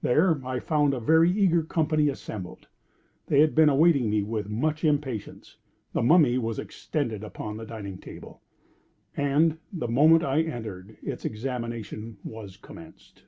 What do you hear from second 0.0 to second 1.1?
There I found a